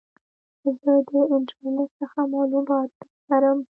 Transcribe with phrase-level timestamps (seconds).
[0.81, 2.89] زه د انټرنیټ څخه معلومات
[3.29, 3.59] نه لرم.